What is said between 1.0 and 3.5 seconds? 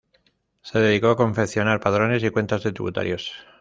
a confeccionar padrones y cuentas de tributarios.